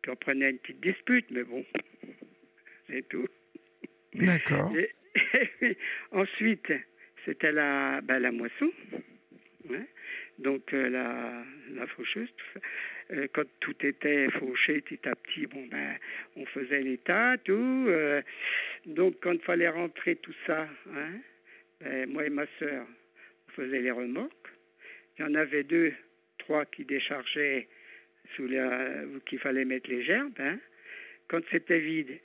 puis 0.02 0.12
on 0.12 0.16
prenait 0.16 0.50
une 0.50 0.60
petite 0.60 0.80
dispute, 0.82 1.26
mais 1.32 1.44
bon, 1.44 1.64
c'est 2.90 3.08
tout. 3.08 3.28
D'accord. 4.14 4.74
Ensuite, 6.12 6.72
c'était 7.26 7.52
la, 7.52 8.02
ben, 8.02 8.20
la 8.20 8.32
moisson. 8.32 8.72
Donc, 10.40 10.74
euh, 10.74 10.90
la, 10.90 11.44
la 11.76 11.88
faucheuse, 11.88 12.30
tout 12.36 12.46
ça. 12.54 12.60
Euh, 13.12 13.28
quand 13.34 13.44
tout 13.60 13.76
était 13.86 14.30
fauché 14.32 14.82
petit 14.82 15.08
à 15.08 15.16
petit, 15.16 15.48
bon, 15.48 15.66
ben, 15.68 15.98
on 16.36 16.46
faisait 16.46 16.82
les 16.82 16.98
tas, 16.98 17.38
tout. 17.40 17.54
euh, 17.54 18.22
donc, 18.86 19.16
quand 19.22 19.34
il 19.34 19.42
fallait 19.42 19.70
rentrer 19.70 20.16
tout 20.18 20.34
ça, 20.48 20.68
hein, 20.96 21.12
ben, 21.82 22.10
moi 22.10 22.26
et 22.26 22.30
ma 22.30 22.46
sœur, 22.58 22.86
on 23.48 23.52
faisait 23.52 23.82
les 23.82 23.92
remorques. 23.92 24.32
Il 25.18 25.24
y 25.24 25.26
en 25.26 25.36
avait 25.36 25.64
deux, 25.64 25.94
trois 26.38 26.66
qui 26.66 26.86
déchargeaient 26.86 27.68
sous 28.36 28.48
la, 28.48 29.04
qu'il 29.26 29.40
fallait 29.40 29.66
mettre 29.66 29.90
les 29.90 30.04
gerbes. 30.04 30.40
Hein. 30.40 30.58
Quand 31.28 31.42
c'était 31.52 31.80
vide, 31.80 32.18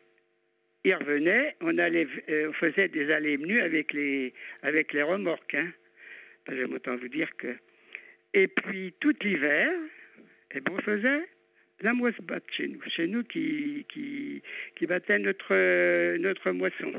ils 0.85 0.95
revenaient, 0.95 1.57
on, 1.61 1.79
allait, 1.79 2.07
euh, 2.29 2.51
on 2.51 2.53
faisait 2.53 2.89
des 2.89 3.11
allées 3.11 3.33
et 3.33 3.37
venues 3.37 3.61
avec 3.61 3.93
les, 3.93 4.33
avec 4.63 4.93
les 4.93 5.03
remorques. 5.03 5.55
Hein. 5.55 5.73
J'aime 6.49 6.75
autant 6.75 6.97
vous 6.97 7.09
dire 7.09 7.35
que. 7.37 7.57
Et 8.35 8.49
puis, 8.49 8.93
tout 9.01 9.15
l'hiver, 9.23 9.71
eh 10.55 10.61
ben, 10.61 10.73
on 10.73 10.83
faisait 10.83 11.23
la 11.81 11.95
moisse 11.95 12.21
batte 12.21 12.45
chez 12.57 12.69
nous. 12.69 12.81
Chez 12.89 13.07
nous 13.07 13.25
qui, 13.25 13.87
qui, 13.89 14.43
qui 14.77 14.87
battait 14.87 15.19
notre, 15.19 16.17
notre 16.19 16.51
moisson. 16.53 16.93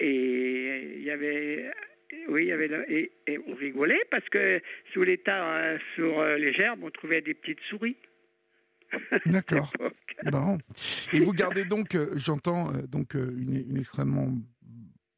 Et 0.00 0.94
il 0.96 1.02
y 1.02 1.10
avait. 1.10 1.70
Oui, 2.28 2.44
il 2.44 2.48
y 2.48 2.52
avait. 2.52 2.70
Et, 2.88 3.10
et 3.26 3.38
on 3.46 3.54
rigolait 3.54 4.02
parce 4.10 4.28
que 4.28 4.60
sous 4.92 5.02
les 5.02 5.18
tas, 5.18 5.58
euh, 5.58 5.78
sur 5.94 6.20
euh, 6.20 6.36
les 6.36 6.52
gerbes, 6.52 6.84
on 6.84 6.90
trouvait 6.90 7.20
des 7.20 7.34
petites 7.34 7.60
souris. 7.68 7.96
D'accord. 9.26 9.72
Bon. 10.24 10.58
Et 11.12 11.20
vous 11.20 11.32
gardez 11.32 11.64
donc, 11.64 11.94
euh, 11.94 12.10
j'entends, 12.16 12.72
euh, 12.74 12.82
donc 12.86 13.14
euh, 13.14 13.34
une, 13.36 13.56
une 13.70 13.78
extrêmement 13.78 14.28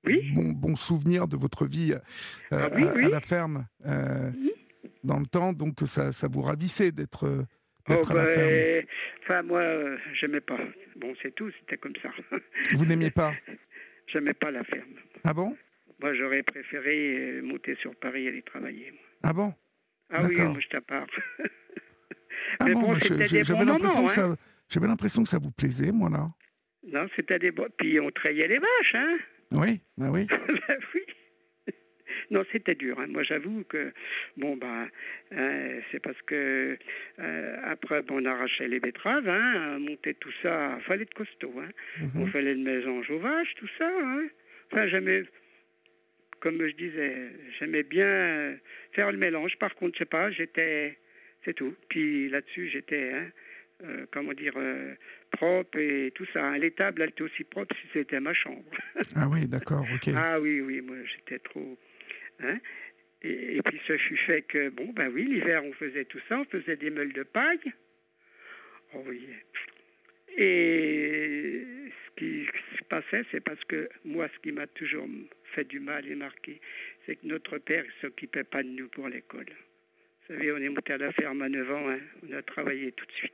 Oui. 0.04 0.30
bon, 0.34 0.52
bon 0.52 0.76
souvenir 0.76 1.28
de 1.28 1.36
votre 1.36 1.66
vie 1.66 1.92
euh, 1.92 1.98
Ah 2.50 2.68
oui, 2.74 3.04
à, 3.04 3.08
la 3.08 3.20
ferme 3.20 3.66
dans 5.04 5.18
le 5.18 5.26
temps. 5.26 5.52
Donc 5.52 5.78
ça, 5.86 6.12
ça 6.12 6.28
vous 6.28 6.42
ravissait 6.42 6.92
d'être 6.92 7.46
Oh, 7.88 7.92
à 7.92 8.14
la 8.14 8.26
ferme. 8.26 8.50
ben, 8.50 8.86
enfin, 9.22 9.42
moi, 9.42 9.62
j'aimais 10.20 10.40
pas. 10.42 10.58
Bon, 10.96 11.12
c'est 11.22 11.34
tout, 11.34 11.50
c'était 11.58 11.78
comme 11.78 11.94
ça. 12.02 12.10
Vous 12.74 12.84
n'aimiez 12.84 13.10
pas? 13.10 13.32
J'aimais 14.12 14.34
pas 14.34 14.50
la 14.50 14.62
ferme. 14.64 14.94
Ah 15.24 15.32
bon? 15.32 15.56
Moi, 16.00 16.14
j'aurais 16.14 16.42
préféré 16.42 17.40
monter 17.42 17.76
sur 17.76 17.94
Paris 17.96 18.24
et 18.24 18.28
aller 18.28 18.42
travailler. 18.42 18.92
Ah 19.22 19.32
bon? 19.32 19.54
Ah 20.10 20.20
oui, 20.26 20.36
moi, 20.36 20.58
je 20.60 20.68
t'appare. 20.68 21.06
Ah 22.58 22.64
Mais 22.66 22.72
non, 22.74 22.80
bon, 22.80 22.94
c'était 22.98 23.26
j'avais 23.44 23.64
l'impression 23.64 24.06
que 24.06 24.12
ça, 24.12 24.36
j'avais 24.68 24.86
l'impression 24.86 25.22
que 25.22 25.28
ça 25.28 25.38
vous 25.38 25.50
plaisait, 25.52 25.92
moi 25.92 26.10
là. 26.10 26.28
non, 26.88 27.06
c'était 27.16 27.38
des 27.38 27.50
bons. 27.50 27.68
Puis 27.78 28.00
on 28.00 28.10
trayait 28.10 28.48
les 28.48 28.58
vaches, 28.58 28.94
hein 28.94 29.18
Oui, 29.52 29.80
bah 29.96 30.10
oui. 30.10 30.26
Ben 30.68 30.78
oui. 30.94 31.00
Non, 32.30 32.44
c'était 32.52 32.76
dur. 32.76 32.98
hein. 33.00 33.06
Moi, 33.08 33.24
j'avoue 33.24 33.64
que 33.64 33.92
bon 34.36 34.56
bah 34.56 34.86
euh, 35.32 35.80
c'est 35.90 35.98
parce 36.00 36.20
que 36.22 36.78
euh, 37.18 37.56
après 37.64 38.02
bon, 38.02 38.22
on 38.22 38.24
arrachait 38.24 38.68
les 38.68 38.78
betteraves, 38.78 39.28
hein, 39.28 39.78
monter 39.80 40.14
tout 40.14 40.30
ça, 40.42 40.78
fallait 40.86 41.06
de 41.06 41.14
costaud. 41.14 41.52
Hein. 41.60 41.70
On 42.14 42.20
Mhm. 42.26 42.30
fallait 42.30 42.54
le 42.54 42.60
mélange 42.62 43.10
aux 43.10 43.18
vaches, 43.18 43.54
tout 43.56 43.68
ça. 43.78 43.88
Hein. 43.88 44.28
Enfin, 44.70 44.86
j'aimais, 44.86 45.24
comme 46.40 46.64
je 46.64 46.74
disais, 46.76 47.30
j'aimais 47.58 47.82
bien 47.82 48.06
euh, 48.06 48.54
faire 48.92 49.10
le 49.10 49.18
mélange. 49.18 49.56
Par 49.58 49.74
contre, 49.74 49.94
je 49.94 49.98
sais 50.00 50.04
pas, 50.04 50.30
j'étais 50.30 50.98
C'est 51.44 51.54
tout. 51.54 51.74
Puis 51.88 52.28
là-dessus, 52.28 52.68
j'étais, 52.68 53.12
hein, 53.12 53.30
euh, 53.84 54.06
comment 54.12 54.32
dire, 54.32 54.52
euh, 54.56 54.94
propre 55.30 55.78
et 55.78 56.12
tout 56.14 56.26
ça. 56.32 56.56
L'étable, 56.58 57.02
elle 57.02 57.10
était 57.10 57.22
aussi 57.22 57.44
propre 57.44 57.74
si 57.76 57.88
c'était 57.92 58.20
ma 58.20 58.34
chambre. 58.34 58.64
ah 59.16 59.28
oui, 59.30 59.46
d'accord, 59.46 59.86
ok. 59.94 60.12
Ah 60.14 60.38
oui, 60.40 60.60
oui, 60.60 60.80
moi 60.80 60.96
j'étais 61.04 61.38
trop. 61.38 61.78
Hein. 62.40 62.58
Et, 63.22 63.60
puis 63.62 63.80
ce 63.86 63.96
fut 63.96 64.16
fait 64.16 64.42
que, 64.42 64.70
bon, 64.70 64.92
ben 64.92 65.10
oui, 65.12 65.24
l'hiver 65.24 65.62
on 65.64 65.72
faisait 65.74 66.06
tout 66.06 66.20
ça, 66.28 66.38
on 66.38 66.44
faisait 66.44 66.76
des 66.76 66.90
meules 66.90 67.12
de 67.12 67.22
paille. 67.22 67.72
Oh 68.94 69.04
oui. 69.06 69.28
Et 70.36 71.64
ce 72.06 72.16
qui 72.16 72.46
se 72.78 72.84
passait, 72.84 73.24
c'est 73.30 73.40
parce 73.40 73.62
que 73.64 73.88
moi, 74.04 74.28
ce 74.34 74.38
qui 74.40 74.52
m'a 74.52 74.66
toujours 74.68 75.06
fait 75.54 75.64
du 75.64 75.80
mal 75.80 76.06
et 76.06 76.14
marqué, 76.14 76.60
c'est 77.04 77.16
que 77.16 77.26
notre 77.26 77.58
père 77.58 77.84
ne 77.84 77.90
s'occupait 78.00 78.44
pas 78.44 78.62
de 78.62 78.68
nous 78.68 78.88
pour 78.88 79.08
l'école. 79.08 79.46
Vous 80.30 80.36
savez, 80.36 80.52
on 80.52 80.58
est 80.58 80.68
monté 80.68 80.92
à 80.92 80.96
la 80.96 81.10
ferme 81.10 81.42
à 81.42 81.48
9 81.48 81.70
ans, 81.72 81.90
hein. 81.90 81.98
on 82.22 82.32
a 82.36 82.42
travaillé 82.42 82.92
tout 82.92 83.04
de 83.04 83.12
suite. 83.12 83.32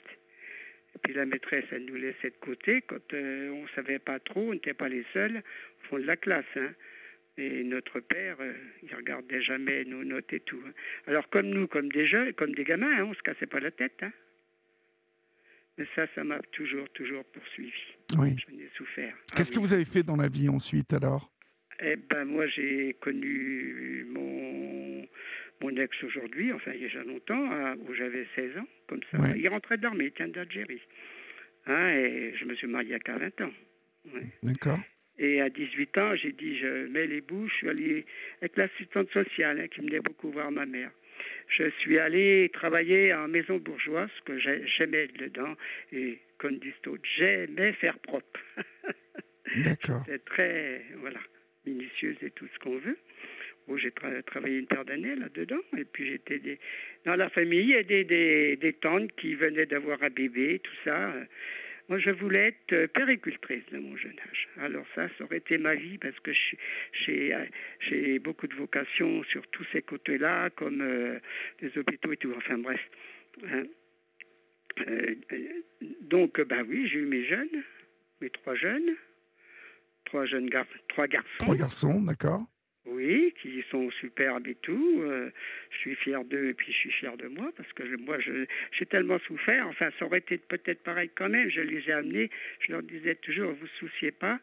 Et 0.95 0.99
puis 1.03 1.13
la 1.13 1.27
maîtresse, 1.27 1.67
elle 1.71 1.85
nous 1.85 1.97
laissait 1.97 2.31
de 2.31 2.37
côté 2.41 2.81
quand 2.89 3.13
euh, 3.13 3.51
on 3.51 3.65
ne 3.65 3.69
savait 3.75 3.99
pas 3.99 4.19
trop, 4.19 4.49
on 4.49 4.55
n'était 4.55 4.73
pas 4.73 4.89
les 4.89 5.05
seuls 5.13 5.37
au 5.37 5.89
fond 5.89 5.99
de 5.99 6.07
la 6.07 6.17
classe. 6.17 6.47
Hein. 6.57 6.71
Et 7.37 7.65
notre 7.65 8.01
père, 8.01 8.39
euh, 8.41 8.55
il 8.83 8.95
regardait 8.95 9.43
jamais 9.43 9.85
nos 9.85 10.05
notes 10.05 10.33
et 10.33 10.41
tout. 10.41 10.59
Hein. 10.67 10.73
Alors 11.07 11.29
comme 11.29 11.51
nous, 11.51 11.67
comme 11.67 11.91
des 11.93 12.07
jeunes, 12.07 12.33
comme 12.33 12.55
des 12.55 12.65
gamins, 12.65 13.05
on 13.05 13.11
ne 13.11 13.15
se 13.15 13.23
cassait 13.23 13.45
pas 13.45 13.61
la 13.61 13.73
tête. 13.73 14.03
Mais 15.77 15.85
ça, 15.95 16.07
ça 16.15 16.25
m'a 16.25 16.39
toujours, 16.53 16.89
toujours 16.95 17.27
poursuivi. 17.27 17.73
Oui. 18.17 18.37
J'en 18.39 18.57
ai 18.57 18.71
souffert. 18.75 19.15
Qu'est-ce 19.37 19.53
ah 19.53 19.55
que 19.55 19.61
vous 19.61 19.75
avez 19.75 19.85
fait 19.85 20.03
dans 20.03 20.17
la 20.17 20.29
vie 20.29 20.49
ensuite 20.49 20.95
alors? 20.95 21.31
Eh 21.81 21.97
ben 21.97 22.25
moi, 22.25 22.47
j'ai 22.47 22.97
connu 23.01 24.07
mon 24.09 25.07
mon 25.61 25.75
ex 25.77 26.03
aujourd'hui, 26.05 26.53
enfin 26.53 26.73
il 26.75 26.83
y 26.83 26.85
a 26.85 26.89
déjà 26.89 27.05
longtemps, 27.05 27.75
où 27.89 27.95
j'avais 27.95 28.27
16 28.35 28.59
ans, 28.59 28.69
comme 28.89 29.01
ça. 29.11 29.19
Il 29.37 29.49
rentrait 29.49 29.79
d'armée, 29.79 30.07
il 30.07 30.13
tient 30.13 30.29
d'Algérie. 30.29 30.83
Hein, 31.67 31.91
et 31.91 32.35
je 32.37 32.45
me 32.45 32.55
suis 32.55 32.67
marié 32.67 32.95
à 32.95 33.19
20 33.19 33.41
ans. 33.41 33.53
D'accord. 34.43 34.79
Et 35.19 35.41
à 35.41 35.49
18 35.49 35.99
ans, 35.99 36.15
j'ai 36.15 36.33
dit, 36.33 36.59
je 36.59 36.87
mets 36.89 37.07
les 37.07 37.21
bouches, 37.21 37.53
je 37.53 37.57
suis 37.57 37.69
allé 37.69 38.07
avec 38.41 38.57
l'assistante 38.57 39.11
sociale 39.11 39.61
hein, 39.61 39.69
qui 39.69 39.81
venait 39.81 40.01
beaucoup 40.01 40.31
voir 40.31 40.51
ma 40.51 40.67
mère. 40.67 40.91
Je 41.49 41.71
suis 41.79 41.99
allé 41.99 42.51
travailler 42.53 43.15
en 43.15 43.27
maison 43.27 43.57
bourgeoise, 43.57 44.11
que 44.27 44.39
j'aimais 44.39 45.07
dedans, 45.19 45.55
et 45.93 46.19
comme 46.39 46.59
disent 46.59 46.75
j'aimais 47.17 47.73
faire 47.73 47.99
propre. 48.01 48.41
D'accord. 49.57 50.03
C'était 50.05 50.19
très, 50.19 50.83
voilà, 50.99 51.21
minutieuse 51.65 52.17
et 52.21 52.31
tout 52.33 52.47
ce 52.53 52.59
qu'on 52.59 52.79
veut. 52.79 52.99
Où 53.69 53.77
j'ai 53.79 53.91
travaillé 53.91 54.59
une 54.59 54.67
paire 54.67 54.85
d'années 54.85 55.17
là-dedans. 55.17 55.61
Et 55.77 55.85
puis 55.85 56.07
j'étais 56.07 56.59
dans 57.05 57.17
la 57.17 57.29
famille, 57.29 57.63
il 57.63 57.71
y 57.71 57.75
a 57.75 57.83
des, 57.83 58.73
tantes 58.81 59.11
qui 59.17 59.35
venaient 59.35 59.67
d'avoir 59.67 60.03
un 60.03 60.11
bébé, 60.11 60.61
tout 60.63 60.75
ça. 60.85 61.13
Moi, 61.89 61.99
je 62.01 62.11
voulais 62.11 62.49
être 62.49 62.73
euh, 62.73 62.89
péricultrice 62.89 63.63
de 63.71 63.79
mon 63.79 63.97
jeune 63.97 64.19
âge. 64.29 64.49
Alors 64.59 64.85
ça, 64.97 65.09
ça 65.17 65.25
aurait 65.25 65.37
été 65.37 65.57
ma 65.57 65.77
vie 65.77 65.99
parce 65.99 66.19
que 66.19 66.33
j'ai 67.01 68.19
beaucoup 68.19 68.49
de 68.49 68.55
vocations 68.55 69.23
sur 69.25 69.47
tous 69.49 69.65
ces 69.73 69.83
côtés-là, 69.83 70.51
comme 70.51 70.81
euh, 70.81 71.21
les 71.61 71.79
hôpitaux 71.79 72.13
et 72.13 72.17
tout. 72.17 72.33
Enfin 72.37 72.59
bref. 72.59 72.81
Hein. 73.45 73.65
Euh, 74.81 75.15
donc, 76.03 76.41
bah 76.41 76.63
oui, 76.69 76.89
j'ai 76.89 76.99
eu 76.99 77.07
mes 77.07 77.25
jeunes, 77.25 77.63
mes 78.21 78.31
trois 78.31 78.57
jeunes, 78.57 78.97
trois 80.05 80.27
jeunes 80.27 80.51
trois 80.89 81.07
garçons. 81.07 81.29
Trois 81.39 81.57
garçons, 81.57 82.03
d'accord. 82.03 82.43
Oui, 82.87 83.35
qui 83.43 83.65
sont 83.71 83.91
superbes 83.91 84.47
et 84.47 84.55
tout. 84.57 85.03
Euh, 85.03 85.31
je 85.71 85.77
suis 85.79 85.95
fier 85.97 86.25
d'eux 86.25 86.51
et 86.51 86.55
puis 86.55 86.73
je 86.73 86.79
suis 86.79 86.93
fier 86.93 87.17
de 87.17 87.27
moi 87.27 87.51
parce 87.57 87.73
que 87.73 87.83
moi, 87.97 88.19
j'ai 88.21 88.87
tellement 88.87 89.19
souffert. 89.21 89.67
Enfin, 89.67 89.91
ça 89.99 90.05
aurait 90.05 90.19
été 90.19 90.39
peut-être 90.39 90.83
pareil 90.85 91.11
quand 91.15 91.29
même. 91.29 91.51
Je 91.51 91.63
les 91.63 91.89
ai 91.89 91.93
amenés. 91.93 92.31
Je 92.61 92.73
leur 92.73 92.83
disais 92.83 93.17
toujours, 93.17 93.53
vous 93.53 93.67
souciez 93.79 94.13
pas. 94.13 94.39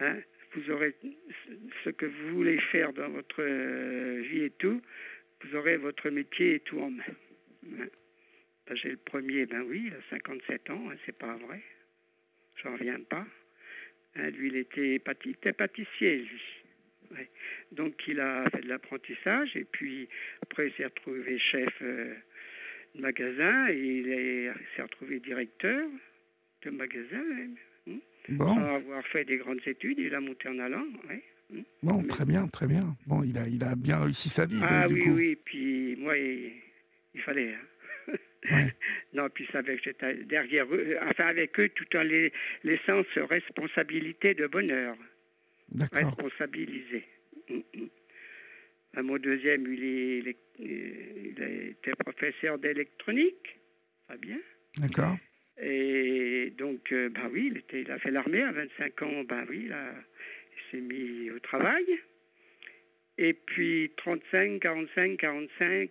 Hein, 0.00 0.16
vous 0.54 0.70
aurez 0.70 0.94
ce 1.84 1.90
que 1.90 2.06
vous 2.06 2.34
voulez 2.34 2.58
faire 2.72 2.92
dans 2.92 3.08
votre 3.08 3.40
euh, 3.40 4.20
vie 4.28 4.44
et 4.44 4.50
tout. 4.50 4.82
Vous 5.42 5.56
aurez 5.56 5.76
votre 5.76 6.10
métier 6.10 6.56
et 6.56 6.60
tout 6.60 6.80
en 6.80 6.90
main. 6.90 7.04
Hein. 7.78 7.86
Ben, 8.66 8.76
j'ai 8.76 8.90
le 8.90 8.96
premier, 8.96 9.46
ben 9.46 9.62
oui, 9.62 9.92
à 9.96 10.10
57 10.10 10.70
ans, 10.70 10.90
hein, 10.90 10.96
c'est 11.06 11.16
pas 11.16 11.36
vrai. 11.36 11.60
J'en 12.62 12.72
reviens 12.72 13.00
pas. 13.08 13.26
Lui, 14.16 14.48
il 14.48 14.56
était, 14.56 14.98
pâtissier, 14.98 16.18
lui. 16.18 16.42
Donc 17.72 17.94
il 18.06 18.20
a 18.20 18.48
fait 18.50 18.62
de 18.62 18.68
l'apprentissage 18.68 19.56
et 19.56 19.64
puis 19.64 20.08
après 20.42 20.68
il 20.68 20.72
s'est 20.74 20.84
retrouvé 20.84 21.38
chef 21.38 21.72
euh, 21.82 22.14
de 22.94 23.00
magasin 23.00 23.68
et 23.68 23.98
il 23.98 24.54
s'est 24.76 24.82
retrouvé 24.82 25.20
directeur 25.20 25.88
de 26.62 26.70
magasin. 26.70 27.24
Hein. 27.88 27.98
Bon. 28.28 28.56
avoir 28.58 29.04
fait 29.06 29.24
des 29.24 29.38
grandes 29.38 29.66
études, 29.66 29.98
il 29.98 30.14
a 30.14 30.20
monté 30.20 30.48
en 30.48 30.58
allant. 30.58 30.86
Hein. 31.10 31.18
Bon, 31.82 32.02
très 32.04 32.24
bien, 32.24 32.46
très 32.48 32.66
bien. 32.66 32.96
Bon, 33.06 33.22
il 33.24 33.36
a, 33.38 33.46
il 33.48 33.62
a 33.64 33.74
bien 33.74 34.04
réussi 34.04 34.28
sa 34.28 34.46
vie. 34.46 34.60
Ah 34.62 34.86
oui, 34.88 35.08
oui, 35.08 35.36
puis 35.44 35.96
moi, 35.96 36.16
il, 36.16 36.52
fallait. 37.24 37.54
Hein. 37.54 38.68
non, 39.14 39.28
puis 39.30 39.48
ça 39.50 39.58
avec 39.58 39.82
j'étais 39.82 40.14
derrière 40.24 40.66
eux, 40.72 40.96
enfin 41.02 41.26
avec 41.26 41.58
eux, 41.58 41.68
tout 41.70 41.96
en 41.96 42.02
les, 42.02 42.32
laissant 42.62 43.02
ce 43.14 43.20
responsabilité 43.20 44.34
de 44.34 44.46
bonheur 44.46 44.96
responsabilisé. 45.92 47.04
Mm, 47.48 47.60
mm. 47.74 49.02
mon 49.02 49.18
deuxième, 49.18 49.72
il, 49.72 50.28
est, 50.28 50.36
il 50.58 51.70
était 51.70 51.92
professeur 52.04 52.58
d'électronique, 52.58 53.58
bien. 54.18 54.38
D'accord. 54.78 55.16
Et 55.62 56.52
donc, 56.56 56.92
euh, 56.92 57.10
ben 57.10 57.28
oui, 57.32 57.48
il, 57.50 57.58
était, 57.58 57.82
il 57.82 57.90
a 57.90 57.98
fait 57.98 58.10
l'armée 58.10 58.42
à 58.42 58.52
25 58.52 59.02
ans, 59.02 59.24
ben 59.28 59.44
oui, 59.48 59.68
là, 59.68 59.92
il 60.52 60.70
s'est 60.70 60.82
mis 60.82 61.30
au 61.30 61.38
travail. 61.38 61.84
Et 63.18 63.34
puis 63.34 63.92
35, 63.98 64.60
45, 64.60 65.18
45, 65.18 65.90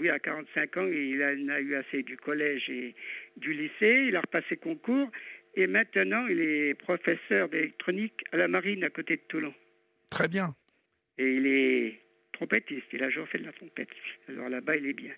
oui, 0.00 0.08
à 0.10 0.18
45 0.18 0.76
ans, 0.78 0.88
il 0.88 1.22
en 1.22 1.48
a 1.50 1.60
eu 1.60 1.76
assez 1.76 2.02
du 2.02 2.16
collège 2.16 2.68
et 2.68 2.96
du 3.36 3.52
lycée. 3.52 4.06
Il 4.08 4.16
a 4.16 4.20
repassé 4.20 4.56
concours 4.56 5.08
et 5.56 5.66
maintenant, 5.66 6.26
il 6.26 6.40
est 6.40 6.74
professeur 6.74 7.48
d'électronique 7.48 8.24
à 8.32 8.36
la 8.36 8.48
marine 8.48 8.84
à 8.84 8.90
côté 8.90 9.16
de 9.16 9.22
Toulon. 9.28 9.54
Très 10.10 10.28
bien. 10.28 10.54
Et 11.18 11.34
il 11.36 11.46
est 11.46 12.00
trompettiste. 12.32 12.86
Il 12.92 13.02
a 13.02 13.06
toujours 13.06 13.28
fait 13.28 13.38
de 13.38 13.44
la 13.44 13.52
trompette. 13.52 13.88
Alors 14.28 14.48
là-bas, 14.48 14.76
il 14.76 14.86
est 14.86 14.94
bien. 14.94 15.12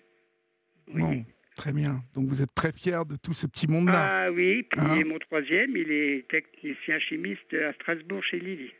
Bon, 0.87 1.25
très 1.55 1.73
bien. 1.73 2.03
Donc 2.13 2.27
vous 2.29 2.41
êtes 2.41 2.53
très 2.55 2.71
fier 2.71 3.05
de 3.05 3.15
tout 3.17 3.33
ce 3.33 3.47
petit 3.47 3.67
monde-là. 3.67 4.25
Ah 4.25 4.31
oui, 4.31 4.63
puis 4.63 4.79
hein 4.79 5.03
mon 5.05 5.19
troisième, 5.19 5.75
il 5.75 5.91
est 5.91 6.27
technicien 6.29 6.99
chimiste 6.99 7.53
à 7.53 7.73
Strasbourg 7.73 8.23
chez 8.23 8.39
Lily. 8.39 8.71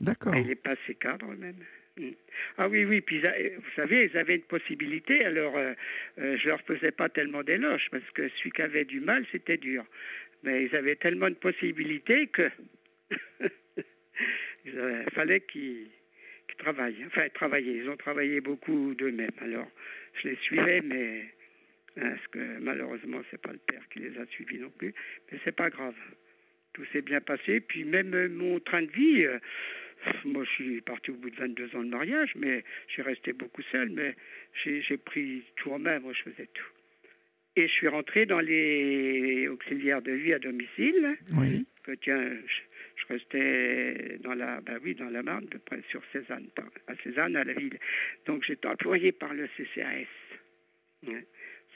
D'accord. 0.00 0.34
Il 0.34 0.50
est 0.50 0.54
passé 0.56 0.94
cadre 0.94 1.26
même. 1.34 1.62
Mm. 1.96 2.10
Ah 2.58 2.68
oui, 2.68 2.84
oui, 2.84 3.00
puis 3.00 3.20
vous 3.20 3.70
savez, 3.76 4.10
ils 4.10 4.18
avaient 4.18 4.36
une 4.36 4.42
possibilité, 4.42 5.24
alors 5.24 5.56
euh, 5.56 5.74
euh, 6.18 6.36
je 6.36 6.48
leur 6.48 6.60
faisais 6.62 6.90
pas 6.90 7.08
tellement 7.08 7.42
d'éloges, 7.42 7.86
parce 7.90 8.08
que 8.14 8.28
celui 8.28 8.50
qui 8.50 8.62
avait 8.62 8.84
du 8.84 9.00
mal, 9.00 9.24
c'était 9.30 9.56
dur. 9.56 9.84
Mais 10.44 10.64
ils 10.64 10.76
avaient 10.76 10.96
tellement 10.96 11.30
de 11.30 11.34
possibilités 11.34 12.26
que 12.28 12.50
il 14.66 15.06
fallait 15.12 15.40
qu'ils 15.40 15.88
travaillent. 16.58 17.04
Enfin, 17.06 17.28
travailler. 17.30 17.78
Ils 17.78 17.88
ont 17.88 17.96
travaillé 17.96 18.40
beaucoup 18.40 18.94
d'eux-mêmes. 18.94 19.30
Alors, 19.40 19.68
je 20.22 20.28
les 20.28 20.36
suivais, 20.36 20.82
mais 20.82 21.24
parce 21.96 22.26
que 22.28 22.58
malheureusement, 22.60 23.22
c'est 23.30 23.40
pas 23.40 23.52
le 23.52 23.58
père 23.58 23.82
qui 23.90 24.00
les 24.00 24.18
a 24.18 24.26
suivis 24.26 24.58
non 24.58 24.70
plus. 24.70 24.94
Mais 25.30 25.38
c'est 25.44 25.56
pas 25.56 25.70
grave. 25.70 25.96
Tout 26.74 26.84
s'est 26.92 27.02
bien 27.02 27.20
passé. 27.20 27.60
Puis 27.60 27.84
même 27.84 28.28
mon 28.28 28.60
train 28.60 28.82
de 28.82 28.90
vie, 28.90 29.24
euh, 29.24 29.38
moi, 30.24 30.44
je 30.44 30.50
suis 30.50 30.80
parti 30.82 31.10
au 31.10 31.14
bout 31.14 31.30
de 31.30 31.36
22 31.36 31.76
ans 31.76 31.84
de 31.84 31.88
mariage, 31.88 32.34
mais 32.36 32.64
j'ai 32.88 33.02
resté 33.02 33.32
beaucoup 33.32 33.62
seul. 33.72 33.88
Mais 33.90 34.14
j'ai 34.64 34.96
pris 34.98 35.42
tout 35.56 35.70
en 35.70 35.78
main. 35.78 36.00
Moi, 36.00 36.12
je 36.12 36.30
faisais 36.30 36.48
tout. 36.52 36.83
Et 37.56 37.68
je 37.68 37.72
suis 37.72 37.88
rentré 37.88 38.26
dans 38.26 38.40
les 38.40 39.46
auxiliaires 39.48 40.02
de 40.02 40.12
vie 40.12 40.32
à 40.32 40.38
domicile. 40.38 41.16
Oui. 41.36 41.66
Que, 41.84 41.92
tiens, 41.92 42.30
je, 42.46 43.06
restais 43.12 44.18
dans 44.22 44.34
la, 44.34 44.60
bah 44.60 44.74
oui, 44.82 44.94
dans 44.94 45.10
la 45.10 45.22
Marne, 45.22 45.46
de 45.46 45.58
près 45.58 45.82
sur 45.90 46.02
Cézanne, 46.12 46.46
à 46.88 46.94
Cézanne, 47.04 47.36
à 47.36 47.44
la 47.44 47.52
ville. 47.52 47.78
Donc 48.26 48.42
j'étais 48.44 48.66
employé 48.66 49.12
par 49.12 49.34
le 49.34 49.46
CCAS, 49.56 50.06
hein, 51.06 51.20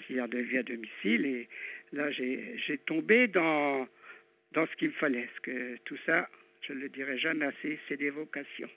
auxiliaire 0.00 0.28
de 0.28 0.38
vie 0.38 0.58
à 0.58 0.62
domicile. 0.62 1.26
Et 1.26 1.48
là, 1.92 2.10
j'ai 2.10 2.78
tombé 2.86 3.28
dans, 3.28 3.86
dans 4.52 4.66
ce 4.66 4.74
qu'il 4.76 4.88
me 4.88 4.94
fallait. 4.94 5.26
Parce 5.26 5.40
que 5.40 5.76
tout 5.84 5.98
ça, 6.06 6.28
je 6.62 6.72
ne 6.72 6.80
le 6.80 6.88
dirai 6.88 7.18
jamais 7.18 7.46
assez, 7.46 7.78
c'est 7.88 7.98
des 7.98 8.10
vocations. 8.10 8.70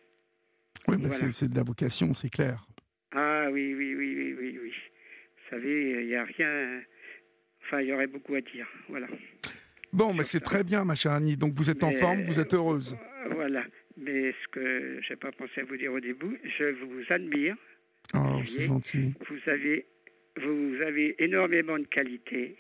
Oui, 0.88 0.98
bah, 0.98 1.10
c'est 1.32 1.50
de 1.50 1.56
la 1.56 1.64
vocation, 1.64 2.14
c'est 2.14 2.30
clair. 2.30 2.66
Ah 3.14 3.48
oui, 3.52 3.74
oui, 3.74 3.96
oui. 3.96 4.11
Vous 5.52 5.58
savez, 5.58 6.02
il 6.04 6.08
n'y 6.08 6.16
a 6.16 6.24
rien 6.24 6.82
Enfin, 7.64 7.82
il 7.82 7.88
y 7.88 7.94
aurait 7.94 8.08
beaucoup 8.08 8.36
à 8.36 8.42
dire. 8.42 8.68
Voilà. 8.90 9.08
Bon, 9.94 10.14
mais 10.14 10.24
c'est 10.24 10.40
très 10.40 10.64
bien, 10.64 10.86
ma 10.86 10.96
chère 10.96 11.12
Annie. 11.12 11.36
Donc 11.38 11.54
vous 11.56 11.70
êtes 11.70 11.84
en 11.84 11.92
forme, 11.92 12.24
vous 12.24 12.40
êtes 12.40 12.54
heureuse. 12.54 12.98
Euh, 13.26 13.34
voilà. 13.34 13.64
Mais 13.98 14.32
ce 14.32 14.48
que 14.52 15.00
je 15.02 15.10
n'ai 15.10 15.16
pas 15.18 15.32
pensé 15.32 15.62
à 15.62 15.64
vous 15.66 15.78
dire 15.78 15.92
au 15.92 16.00
début, 16.00 16.40
je 16.58 16.72
vous 16.84 17.04
admire. 17.10 17.56
Oh, 18.14 18.42
c'est 18.46 18.62
gentil. 18.62 19.14
Vous 19.30 19.50
avez 19.52 19.86
vous 20.38 20.82
avez 20.82 21.22
énormément 21.22 21.78
de 21.78 21.84
qualité, 21.86 22.56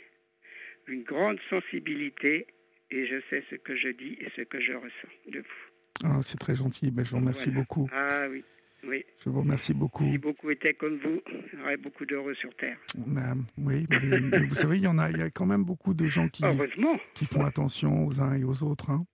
une 0.88 1.04
grande 1.04 1.40
sensibilité, 1.50 2.46
et 2.92 3.06
je 3.08 3.22
sais 3.30 3.44
ce 3.50 3.56
que 3.56 3.78
je 3.78 3.88
dis 3.90 4.18
et 4.20 4.28
ce 4.36 4.42
que 4.42 4.60
je 4.60 4.74
ressens 4.74 5.08
de 5.32 5.40
vous. 5.40 6.04
Ah, 6.04 6.20
c'est 6.22 6.38
très 6.38 6.56
gentil, 6.56 6.92
ben, 6.92 7.06
je 7.06 7.12
vous 7.12 7.18
remercie 7.18 7.46
Voilà. 7.46 7.60
beaucoup. 7.62 7.90
Ah 7.94 8.28
oui, 8.30 8.44
oui. 8.88 9.04
Je 9.24 9.30
vous 9.30 9.42
remercie 9.42 9.74
beaucoup. 9.74 10.04
Si 10.12 10.18
beaucoup 10.18 10.50
étaient 10.50 10.74
comme 10.74 10.98
vous, 10.98 11.20
il 11.54 11.60
y 11.60 11.62
aurait 11.62 11.78
beaucoup 11.78 12.06
d'heureux 12.06 12.34
sur 12.36 12.56
Terre. 12.58 12.78
Ben, 12.98 13.44
oui, 13.58 13.86
mais, 13.90 14.20
mais 14.20 14.44
vous 14.46 14.56
savez, 14.56 14.78
il 14.78 14.84
y 14.84 14.88
en 14.88 14.98
a, 14.98 15.10
il 15.12 15.18
y 15.18 15.22
a 15.22 15.30
quand 15.30 15.46
même 15.46 15.64
beaucoup 15.64 15.94
de 15.94 16.08
gens 16.08 16.28
qui, 16.30 16.44
Heureusement. 16.44 16.98
qui 17.14 17.26
font 17.26 17.46
attention 17.46 18.06
aux 18.08 18.20
uns 18.22 18.34
et 18.36 18.44
aux 18.44 18.64
autres. 18.64 18.90
hein. 18.90 19.06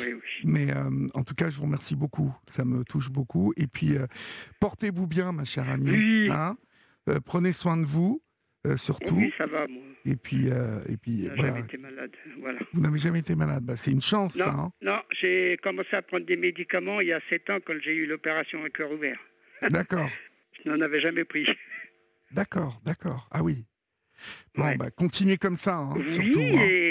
Oui, 0.00 0.12
oui. 0.14 0.20
Mais 0.44 0.72
euh, 0.74 1.08
en 1.14 1.24
tout 1.24 1.34
cas, 1.34 1.50
je 1.50 1.56
vous 1.58 1.64
remercie 1.64 1.96
beaucoup. 1.96 2.32
Ça 2.46 2.64
me 2.64 2.84
touche 2.84 3.10
beaucoup. 3.10 3.52
Et 3.56 3.66
puis, 3.66 3.96
euh, 3.96 4.06
portez-vous 4.60 5.06
bien, 5.06 5.32
ma 5.32 5.44
chère 5.44 5.68
Annie. 5.68 5.90
Oui. 5.90 6.28
hein. 6.30 6.56
Euh, 7.08 7.18
prenez 7.24 7.52
soin 7.52 7.76
de 7.76 7.84
vous, 7.84 8.22
euh, 8.66 8.76
surtout. 8.76 9.14
Oui, 9.16 9.32
ça 9.38 9.46
va, 9.46 9.66
moi. 9.66 9.82
Et 10.06 10.16
puis, 10.16 10.50
euh, 10.50 10.80
et 10.88 10.96
puis 10.96 11.28
voilà. 11.36 11.54
jamais 11.54 11.60
été 11.60 11.76
malade. 11.78 12.10
Voilà. 12.40 12.58
Vous 12.72 12.80
n'avez 12.80 12.98
jamais 12.98 13.18
été 13.20 13.34
malade. 13.34 13.62
Bah, 13.64 13.76
c'est 13.76 13.90
une 13.90 14.02
chance, 14.02 14.36
Non, 14.36 14.44
ça. 14.44 14.50
hein. 14.50 14.70
non 14.82 15.00
j'ai 15.20 15.56
commencé 15.62 15.94
à 15.96 16.02
prendre 16.02 16.26
des 16.26 16.36
médicaments 16.36 17.00
il 17.00 17.08
y 17.08 17.12
a 17.12 17.20
7 17.28 17.50
ans 17.50 17.58
quand 17.64 17.74
j'ai 17.82 17.94
eu 17.94 18.06
l'opération 18.06 18.62
à 18.64 18.70
cœur 18.70 18.90
ouvert. 18.92 19.18
D'accord, 19.70 20.08
Je 20.64 20.68
n'en 20.70 20.80
avais 20.80 21.00
jamais 21.00 21.24
pris. 21.24 21.46
d'accord, 22.32 22.80
d'accord. 22.84 23.28
Ah 23.30 23.42
oui. 23.42 23.64
Bon, 24.54 24.64
Ouais. 24.64 24.76
bah, 24.76 24.90
continuez 24.90 25.36
comme 25.36 25.56
ça, 25.56 25.76
hein, 25.76 25.94
oui, 25.96 26.14
surtout. 26.14 26.40
hein. 26.40 26.62
et 26.64 26.83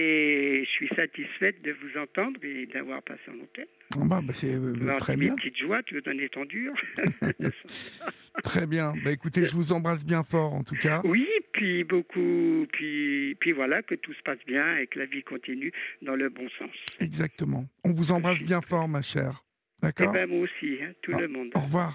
suis 0.85 0.95
satisfaite 0.95 1.61
de 1.63 1.71
vous 1.71 1.99
entendre 1.99 2.39
et 2.43 2.65
d'avoir 2.67 3.01
passé 3.03 3.21
en 3.29 3.33
antenne. 3.43 3.65
Ah 3.95 4.05
bah, 4.05 4.21
bah, 4.23 4.33
c'est 4.33 4.55
euh, 4.55 4.97
très 4.99 5.15
bien, 5.15 5.35
petites 5.35 5.57
joies, 5.57 5.83
tu 5.83 5.95
veux 5.95 6.01
donner 6.01 6.29
ton 6.29 6.45
dur. 6.45 6.73
très 8.43 8.65
bien. 8.65 8.93
Bah, 9.03 9.11
écoutez, 9.11 9.45
je 9.45 9.53
vous 9.53 9.71
embrasse 9.71 10.05
bien 10.05 10.23
fort, 10.23 10.53
en 10.53 10.63
tout 10.63 10.75
cas. 10.75 11.01
oui, 11.03 11.27
puis 11.51 11.83
beaucoup, 11.83 12.65
puis, 12.71 13.35
puis 13.39 13.51
voilà, 13.51 13.81
que 13.83 13.95
tout 13.95 14.13
se 14.13 14.21
passe 14.23 14.39
bien 14.47 14.77
et 14.77 14.87
que 14.87 14.99
la 14.99 15.05
vie 15.05 15.23
continue 15.23 15.71
dans 16.01 16.15
le 16.15 16.29
bon 16.29 16.47
sens. 16.57 16.71
Exactement. 16.99 17.65
On 17.83 17.93
vous 17.93 18.11
embrasse 18.11 18.41
bien 18.41 18.61
fort, 18.61 18.87
ma 18.87 19.01
chère. 19.01 19.43
D'accord? 19.81 20.13
Ben 20.13 20.29
moi 20.29 20.39
aussi, 20.39 20.77
hein, 20.81 20.93
tout 21.01 21.11
Ah, 21.13 21.19
le 21.19 21.27
monde. 21.27 21.49
Au 21.55 21.59
revoir. 21.59 21.91